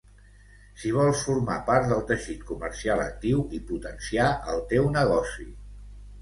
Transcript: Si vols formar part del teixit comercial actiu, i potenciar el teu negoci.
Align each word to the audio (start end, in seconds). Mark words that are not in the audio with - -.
Si 0.83 0.93
vols 0.93 1.19
formar 1.27 1.57
part 1.67 1.85
del 1.91 2.01
teixit 2.11 2.41
comercial 2.53 3.03
actiu, 3.03 3.45
i 3.59 3.61
potenciar 3.69 4.31
el 4.55 4.65
teu 4.73 4.91
negoci. 4.97 5.47